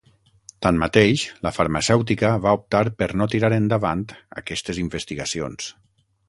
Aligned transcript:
Tanmateix, 0.65 1.25
la 1.47 1.51
farmacèutica 1.57 2.31
va 2.45 2.53
optar 2.61 2.81
per 3.03 3.09
no 3.23 3.29
tirar 3.35 3.53
endavant 3.59 4.03
aquestes 4.43 4.81
investigacions. 4.87 5.71